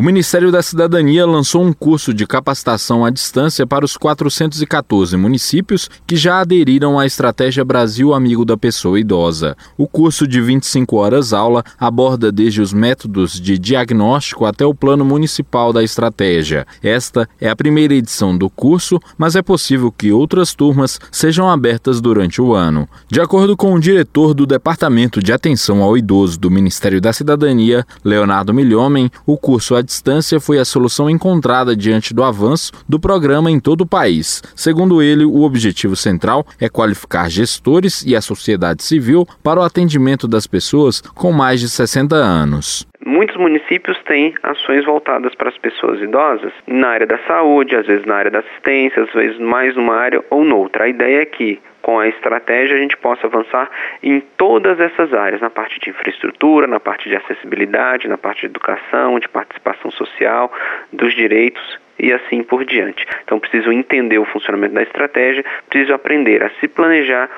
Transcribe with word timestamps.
O 0.00 0.02
Ministério 0.02 0.50
da 0.50 0.62
Cidadania 0.62 1.26
lançou 1.26 1.62
um 1.62 1.74
curso 1.74 2.14
de 2.14 2.26
capacitação 2.26 3.04
à 3.04 3.10
distância 3.10 3.66
para 3.66 3.84
os 3.84 3.98
414 3.98 5.14
municípios 5.14 5.90
que 6.06 6.16
já 6.16 6.40
aderiram 6.40 6.98
à 6.98 7.04
Estratégia 7.04 7.62
Brasil 7.66 8.14
Amigo 8.14 8.46
da 8.46 8.56
Pessoa 8.56 8.98
Idosa. 8.98 9.54
O 9.76 9.86
curso 9.86 10.26
de 10.26 10.40
25 10.40 10.96
horas 10.96 11.34
aula 11.34 11.62
aborda 11.78 12.32
desde 12.32 12.62
os 12.62 12.72
métodos 12.72 13.38
de 13.38 13.58
diagnóstico 13.58 14.46
até 14.46 14.64
o 14.64 14.74
plano 14.74 15.04
municipal 15.04 15.70
da 15.70 15.84
estratégia. 15.84 16.66
Esta 16.82 17.28
é 17.38 17.50
a 17.50 17.54
primeira 17.54 17.92
edição 17.92 18.34
do 18.34 18.48
curso, 18.48 18.98
mas 19.18 19.36
é 19.36 19.42
possível 19.42 19.92
que 19.92 20.10
outras 20.10 20.54
turmas 20.54 20.98
sejam 21.12 21.46
abertas 21.46 22.00
durante 22.00 22.40
o 22.40 22.54
ano. 22.54 22.88
De 23.06 23.20
acordo 23.20 23.54
com 23.54 23.74
o 23.74 23.78
diretor 23.78 24.32
do 24.32 24.46
Departamento 24.46 25.22
de 25.22 25.30
Atenção 25.30 25.82
ao 25.82 25.94
Idoso 25.94 26.40
do 26.40 26.50
Ministério 26.50 27.02
da 27.02 27.12
Cidadania, 27.12 27.86
Leonardo 28.02 28.54
Milhomem, 28.54 29.10
o 29.26 29.36
curso 29.36 29.74
à 29.74 29.89
distância 29.90 30.38
foi 30.38 30.58
a 30.58 30.64
solução 30.64 31.10
encontrada 31.10 31.74
diante 31.74 32.14
do 32.14 32.22
avanço 32.22 32.70
do 32.88 33.00
programa 33.00 33.50
em 33.50 33.58
todo 33.58 33.80
o 33.80 33.88
país. 33.88 34.40
Segundo 34.54 35.02
ele, 35.02 35.24
o 35.24 35.42
objetivo 35.42 35.96
central 35.96 36.46
é 36.60 36.68
qualificar 36.68 37.28
gestores 37.28 38.06
e 38.06 38.14
a 38.14 38.20
sociedade 38.20 38.84
civil 38.84 39.26
para 39.42 39.58
o 39.58 39.64
atendimento 39.64 40.28
das 40.28 40.46
pessoas 40.46 41.00
com 41.00 41.32
mais 41.32 41.58
de 41.60 41.68
60 41.68 42.14
anos. 42.14 42.86
Muitos 43.04 43.36
municípios 43.36 43.98
têm 44.06 44.34
ações 44.42 44.84
voltadas 44.84 45.34
para 45.34 45.48
as 45.48 45.58
pessoas 45.58 46.00
idosas 46.00 46.52
na 46.68 46.88
área 46.88 47.06
da 47.06 47.18
saúde, 47.26 47.74
às 47.74 47.86
vezes 47.86 48.06
na 48.06 48.14
área 48.14 48.30
da 48.30 48.38
assistência, 48.38 49.02
às 49.02 49.12
vezes 49.12 49.38
mais 49.40 49.74
numa 49.74 49.96
área 49.96 50.22
ou 50.30 50.44
noutra. 50.44 50.84
A 50.84 50.88
ideia 50.88 51.22
é 51.22 51.26
que 51.26 51.58
com 51.90 51.98
a 51.98 52.06
estratégia 52.06 52.76
a 52.76 52.78
gente 52.78 52.96
possa 52.96 53.26
avançar 53.26 53.68
em 54.00 54.20
todas 54.36 54.78
essas 54.78 55.12
áreas, 55.12 55.40
na 55.40 55.50
parte 55.50 55.80
de 55.80 55.90
infraestrutura, 55.90 56.68
na 56.68 56.78
parte 56.78 57.08
de 57.08 57.16
acessibilidade, 57.16 58.06
na 58.06 58.16
parte 58.16 58.42
de 58.42 58.46
educação, 58.46 59.18
de 59.18 59.28
participação 59.28 59.90
social, 59.90 60.52
dos 60.92 61.12
direitos 61.12 61.80
e 61.98 62.12
assim 62.12 62.44
por 62.44 62.64
diante. 62.64 63.04
Então 63.24 63.40
preciso 63.40 63.72
entender 63.72 64.18
o 64.18 64.24
funcionamento 64.24 64.72
da 64.72 64.84
estratégia, 64.84 65.44
preciso 65.68 65.92
aprender 65.92 66.44
a 66.44 66.50
se 66.60 66.68
planejar 66.68 67.28